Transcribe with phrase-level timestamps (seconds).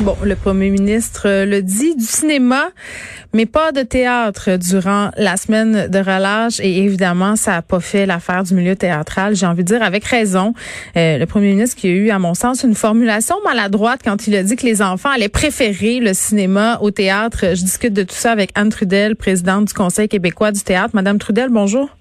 [0.00, 2.68] Bon, le premier ministre le dit du cinéma,
[3.32, 6.60] mais pas de théâtre durant la semaine de relâche.
[6.60, 9.34] Et évidemment, ça n'a pas fait l'affaire du milieu théâtral.
[9.34, 10.54] J'ai envie de dire avec raison.
[10.96, 14.36] Euh, le premier ministre qui a eu, à mon sens, une formulation maladroite quand il
[14.36, 17.54] a dit que les enfants allaient préférer le cinéma au théâtre.
[17.54, 20.90] Je discute de tout ça avec Anne Trudel, présidente du Conseil québécois du théâtre.
[20.94, 21.97] Madame Trudel, bonjour.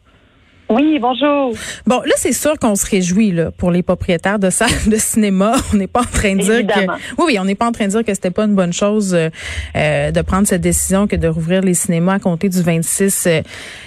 [0.70, 1.54] Oui, bonjour.
[1.86, 5.56] Bon, là, c'est sûr qu'on se réjouit là, pour les propriétaires de salles de cinéma.
[5.74, 6.80] On n'est pas en train de dire que
[7.18, 9.14] oui, oui, on n'est pas en train de dire que c'était pas une bonne chose
[9.14, 9.30] euh,
[9.78, 13.28] euh, de prendre cette décision que de rouvrir les cinémas à compter du 26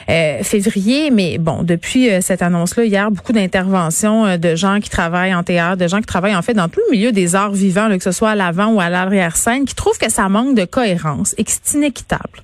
[0.08, 1.10] euh, février.
[1.10, 5.88] Mais bon, depuis cette annonce-là, hier, beaucoup d'interventions de gens qui travaillent en théâtre, de
[5.88, 8.30] gens qui travaillent en fait dans tout le milieu des arts vivants, que ce soit
[8.30, 11.76] à l'avant ou à l'arrière-scène, qui trouvent que ça manque de cohérence et que c'est
[11.76, 12.42] inéquitable.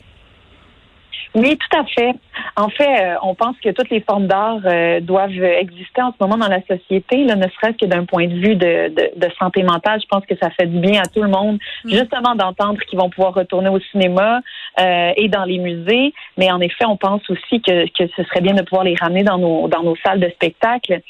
[1.37, 2.15] Oui, tout à fait.
[2.57, 6.17] En fait, euh, on pense que toutes les formes d'art euh, doivent exister en ce
[6.19, 9.63] moment dans la société, là, ne serait-ce que d'un point de vue de, de, santé
[9.63, 10.01] mentale.
[10.01, 11.91] Je pense que ça fait du bien à tout le monde, mm.
[11.91, 14.41] justement d'entendre qu'ils vont pouvoir retourner au cinéma
[14.81, 16.15] euh, et dans les musées.
[16.39, 19.23] Mais en effet, on pense aussi que, que ce serait bien de pouvoir les ramener
[19.23, 21.03] dans nos dans nos salles de spectacle.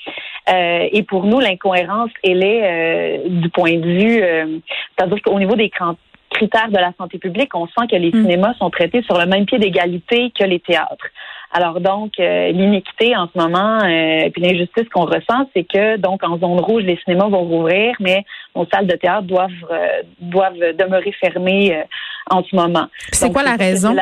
[0.48, 4.19] et pour nous, l'incohérence, elle est du point de vue,
[4.97, 5.70] c'est-à-dire qu'au niveau des
[6.37, 8.23] critères de la santé publique, on sent que les mm.
[8.23, 11.06] cinémas sont traités sur le même pied d'égalité que les théâtres.
[11.53, 16.23] Alors donc, euh, l'iniquité en ce moment, euh, puis l'injustice qu'on ressent, c'est que donc
[16.23, 20.59] en zone rouge, les cinémas vont rouvrir, mais nos salles de théâtre doivent euh, doivent
[20.78, 21.83] demeurer fermées
[22.31, 22.87] en ce moment.
[23.12, 23.95] C'est quoi la raison?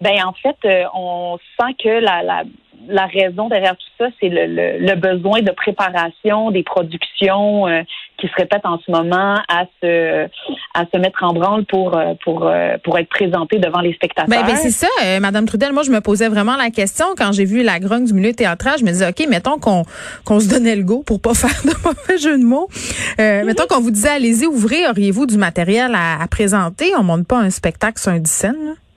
[0.00, 0.56] Ben en fait,
[0.94, 2.44] on sent que la, la
[2.86, 7.82] la raison derrière tout ça, c'est le, le, besoin de préparation des productions euh,
[8.18, 10.26] qui se répètent en ce moment à se
[10.74, 14.28] à se mettre en branle pour euh, pour euh, pour être présentées devant les spectateurs.
[14.28, 14.88] Ben, ben c'est ça,
[15.20, 15.72] Madame Trudel.
[15.72, 18.74] Moi, je me posais vraiment la question quand j'ai vu la grogne du milieu théâtral.
[18.78, 19.84] Je me disais, ok, mettons qu'on
[20.24, 22.68] qu'on se donnait le go pour pas faire de mauvais jeu de mots.
[23.18, 23.44] Mm-hmm.
[23.44, 26.92] Mettons qu'on vous disait, allez-y, ouvrez, auriez-vous du matériel à, présenter?
[26.98, 28.54] On monte pas un spectacle sur un scène.
[28.54, 28.87] Tout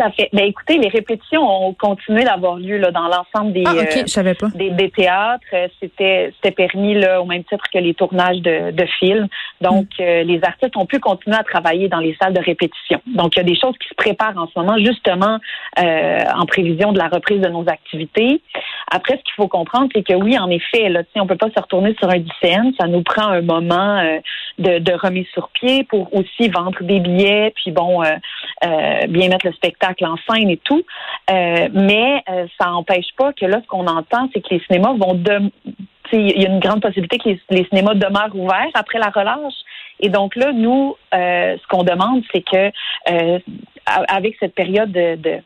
[0.00, 0.28] à fait.
[0.32, 4.70] Ben, écoutez, les répétitions ont continué d'avoir lieu là, dans l'ensemble des, ah, euh, des,
[4.70, 5.44] des théâtres.
[5.52, 9.28] Euh, c'était c'était permis là, au même titre que les tournages de, de films.
[9.60, 10.02] Donc, mm.
[10.02, 13.00] euh, les artistes ont pu continuer à travailler dans les salles de répétition.
[13.06, 15.38] Donc, il y a des choses qui se préparent en ce moment, justement
[15.78, 18.40] euh, en prévision de la reprise de nos activités.
[18.90, 21.60] Après, ce qu'il faut comprendre, c'est que oui, en effet, là, on peut pas se
[21.60, 22.72] retourner sur un lycéen.
[22.78, 24.02] Ça nous prend un moment
[24.58, 28.02] de, de remise sur pied pour aussi vendre des billets, puis bon,
[29.08, 30.84] bien mettre le spectacle en scène et tout.
[31.30, 34.94] Euh, mais euh, ça n'empêche pas que là, ce qu'on entend, c'est que les cinémas
[34.94, 35.50] vont de
[36.12, 39.54] il y a une grande possibilité que les, cinémas demeurent ouverts après la relâche.
[40.00, 42.72] Et donc là, nous, euh, ce qu'on demande, c'est que
[43.86, 45.38] avec cette période de de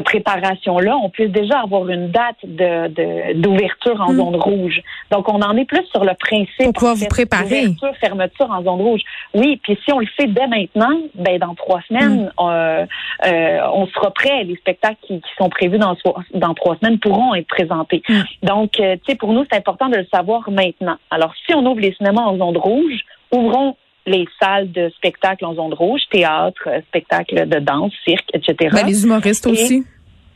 [0.00, 4.16] préparation-là, on puisse déjà avoir une date de d'ouverture en hmm.
[4.16, 4.82] zone rouge.
[5.10, 6.72] Donc, on en est plus sur le principe.
[6.72, 7.66] Pourquoi vous préparer?
[7.66, 9.00] Ouverture, fermeture en zone rouge.
[9.34, 12.44] Oui, puis si on le fait dès maintenant, ben dans trois semaines, hmm.
[12.44, 12.86] euh,
[13.26, 14.44] euh, on sera prêt.
[14.44, 15.96] Les spectacles qui, sont prévus dans,
[16.34, 18.02] dans trois semaines pourront être présentés.
[18.08, 18.22] Hmm.
[18.42, 20.96] Donc, euh, tu sais, pour nous, c'est important de le savoir maintenant.
[21.10, 23.00] Alors, si on ouvre les cinémas en zone rouge,
[23.32, 23.76] ouvrons
[24.06, 28.70] les salles de spectacle en zone rouge, théâtre, spectacle de danse, cirque, etc.
[28.72, 29.84] Ben, les humoristes aussi.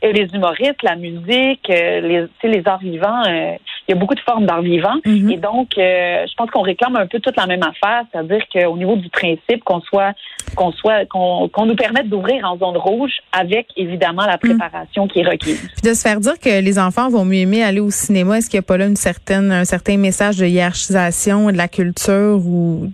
[0.01, 3.55] Et les humoristes, la musique, euh, les, les arts vivants, euh,
[3.87, 4.97] il y a beaucoup de formes d'arts vivants.
[5.05, 5.33] Mm-hmm.
[5.33, 8.77] Et donc, euh, je pense qu'on réclame un peu toute la même affaire, c'est-à-dire qu'au
[8.77, 10.13] niveau du principe, qu'on soit,
[10.55, 14.39] qu'on soit, qu'on nous permette d'ouvrir en zone rouge avec évidemment la mm.
[14.39, 15.59] préparation qui est requise.
[15.59, 18.49] Puis de se faire dire que les enfants vont mieux aimer aller au cinéma, est-ce
[18.49, 22.37] qu'il n'y a pas là une certaine, un certain message de hiérarchisation de la culture
[22.37, 22.89] ou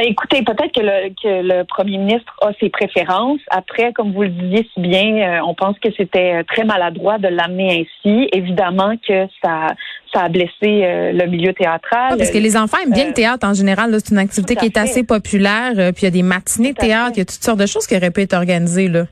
[0.00, 3.40] ben écoutez, peut-être que le, que le premier ministre a ses préférences.
[3.50, 7.28] Après, comme vous le disiez si bien, euh, on pense que c'était très maladroit de
[7.28, 8.28] l'amener ainsi.
[8.32, 9.74] Évidemment que ça,
[10.14, 12.16] ça a blessé euh, le milieu théâtral.
[12.16, 13.94] parce que les enfants aiment bien le euh, théâtre en général.
[13.98, 15.72] C'est une activité qui est assez populaire.
[15.74, 17.86] puis il y a des matinées de théâtre, il y a toutes sortes de choses
[17.86, 19.04] qui auraient pu être organisées là.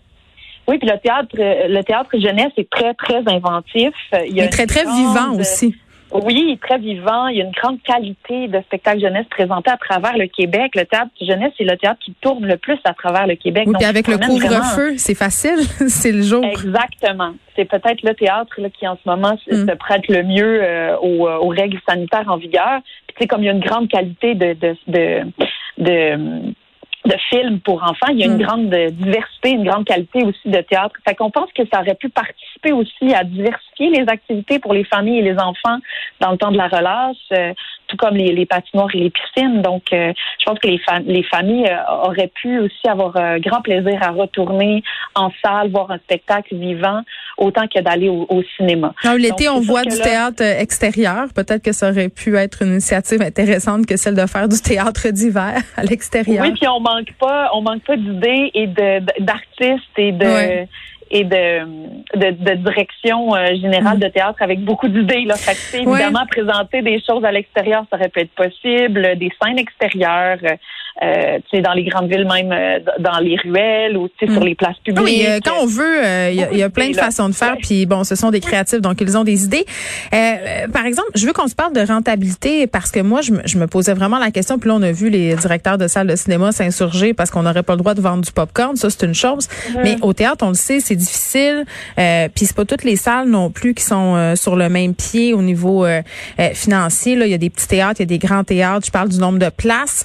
[0.68, 3.94] Oui, puis le théâtre, le théâtre jeunesse est très très inventif.
[4.26, 5.74] Il, est très très vivant aussi.
[6.12, 7.26] Oui, très vivant.
[7.28, 10.74] Il y a une grande qualité de spectacle jeunesse présenté à travers le Québec.
[10.74, 13.64] Le théâtre jeunesse, c'est le théâtre qui tourne le plus à travers le Québec.
[13.66, 15.58] Oui, puis avec le couvre-feu, c'est facile,
[15.88, 16.44] c'est le jour.
[16.44, 17.34] Exactement.
[17.56, 19.76] C'est peut-être le théâtre qui, en ce moment, se mm.
[19.76, 22.80] prête le mieux euh, aux, aux, règles sanitaires en vigueur.
[23.06, 25.22] Puis, tu sais, comme il y a une grande qualité de, de, de,
[25.78, 26.54] de
[27.08, 28.08] de films pour enfants.
[28.10, 28.42] Il y a une mm.
[28.42, 30.94] grande diversité, une grande qualité aussi de théâtre.
[31.06, 34.84] Fait qu'on pense que ça aurait pu participer aussi à diversifier les activités pour les
[34.84, 35.78] familles et les enfants
[36.20, 37.52] dans le temps de la relâche, euh,
[37.86, 39.62] tout comme les, les, patinoires et les piscines.
[39.62, 44.02] Donc, euh, je pense que les, les familles euh, auraient pu aussi avoir grand plaisir
[44.02, 44.82] à retourner
[45.14, 47.02] en salle, voir un spectacle vivant
[47.38, 48.92] autant que d'aller au, cinéma.
[49.16, 51.26] L'été, on voit du théâtre extérieur.
[51.34, 55.08] Peut-être que ça aurait pu être une initiative intéressante que celle de faire du théâtre
[55.10, 56.44] d'hiver à l'extérieur.
[56.44, 60.66] Oui, puis on manque pas, on manque pas d'idées et d'artistes et de
[61.10, 61.64] et de,
[62.16, 64.00] de, de direction euh, générale mm.
[64.00, 65.24] de théâtre avec beaucoup d'idées.
[65.24, 65.36] Là.
[65.36, 70.38] Fait évidemment, présenter des choses à l'extérieur, ça aurait pu être possible, des scènes extérieures,
[71.00, 74.32] euh, tu sais, dans les grandes villes, même euh, dans les ruelles ou tu sais,
[74.32, 74.46] sur mm.
[74.46, 75.04] les places publiques.
[75.04, 76.02] Oui, euh, quand on veut,
[76.32, 77.56] il y, a plein de façons de faire.
[77.62, 79.64] Puis bon, ce sont des créatifs, donc ils ont des idées.
[80.72, 83.58] par exemple, je veux qu'on se parle de rentabilité parce que moi, je me, je
[83.58, 84.58] me posais vraiment la question.
[84.58, 87.62] Puis là, on a vu les directeurs de salles de cinéma s'insurger parce qu'on n'aurait
[87.62, 88.74] pas le droit de vendre du popcorn.
[88.76, 89.48] Ça, c'est une chose.
[89.82, 91.64] Mais au théâtre, on le sait, c'est difficile.
[91.96, 95.42] puis c'est pas toutes les salles non plus qui sont sur le même pied au
[95.42, 95.86] niveau
[96.54, 97.14] financier.
[97.14, 98.86] Là, il y a des petits théâtres, il y a des grands théâtres.
[98.86, 100.04] Je parle du nombre de places.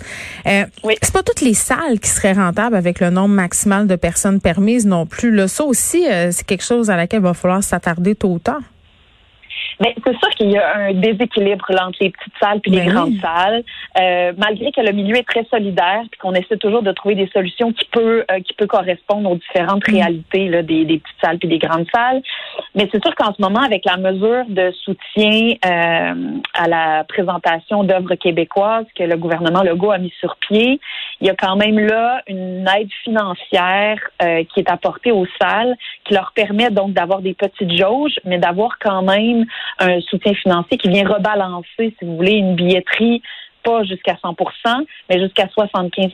[0.84, 0.96] Oui.
[1.02, 4.86] C'est pas toutes les salles qui seraient rentables avec le nombre maximal de personnes permises
[4.86, 5.32] non plus.
[5.32, 8.40] Là, ça aussi, euh, c'est quelque chose à laquelle il va falloir s'attarder tôt ou
[8.40, 8.62] tard.
[9.80, 12.94] Mais c'est sûr qu'il y a un déséquilibre entre les petites salles et les ben
[12.94, 13.64] grandes salles.
[14.00, 17.30] Euh, malgré que le milieu est très solidaire, puis qu'on essaie toujours de trouver des
[17.34, 19.92] solutions qui peut euh, qui peut correspondre aux différentes mm.
[19.92, 22.22] réalités là, des, des, petites salles et des grandes salles.
[22.76, 27.84] Mais c'est sûr qu'en ce moment, avec la mesure de soutien euh, à la présentation
[27.84, 30.80] d'œuvres québécoises que le gouvernement Legault a mis sur pied,
[31.22, 35.76] il y a quand même là une aide financière euh, qui est apportée aux salles,
[36.06, 39.46] qui leur permet donc d'avoir des petites jauges, mais d'avoir quand même
[39.80, 43.22] un soutien financier qui vient rebalancer, si vous voulez, une billetterie
[43.64, 44.36] pas jusqu'à 100
[45.10, 46.12] mais jusqu'à 75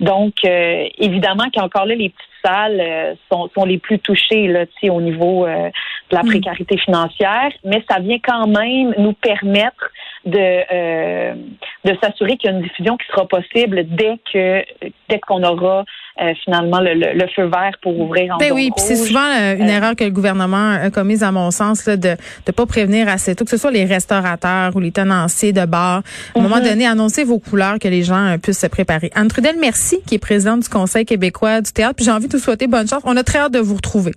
[0.00, 4.64] Donc, euh, évidemment qu'encore là, les petites salles euh, sont, sont, les plus touchées là,
[4.84, 5.68] au niveau euh,
[6.10, 6.26] de la mm.
[6.28, 9.90] précarité financière, mais ça vient quand même nous permettre
[10.26, 11.34] de,
[11.84, 14.64] de s'assurer qu'il y a une diffusion qui sera possible dès que
[15.08, 15.84] dès qu'on aura
[16.20, 19.68] euh, finalement le, le, feu vert pour ouvrir en ben oui, c'est souvent euh, une
[19.68, 22.10] euh, erreur que le gouvernement a commise à mon sens là, de
[22.46, 26.02] ne pas prévenir assez tôt, que ce soit les restaurateurs ou les tenanciers de bars.
[26.36, 26.64] À un moment mhm.
[26.64, 29.10] donné, annoncer vos couleurs que les gens puissent se préparer.
[29.16, 31.96] Anne Trudel, merci, qui est présidente du Conseil québécois du théâtre.
[31.96, 33.02] Puis j'ai envie de vous souhaiter bonne chance.
[33.04, 34.12] On a très hâte de vous retrouver.